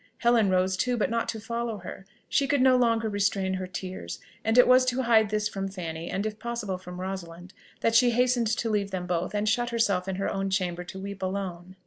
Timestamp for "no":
2.63-2.75